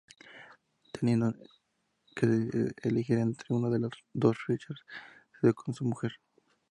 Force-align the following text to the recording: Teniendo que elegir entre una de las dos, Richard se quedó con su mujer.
Teniendo 0.93 1.35
que 2.15 2.71
elegir 2.81 3.19
entre 3.19 3.53
una 3.53 3.69
de 3.69 3.77
las 3.81 3.91
dos, 4.13 4.35
Richard 4.47 4.77
se 4.79 5.39
quedó 5.41 5.53
con 5.53 5.75
su 5.75 5.85
mujer. 5.85 6.13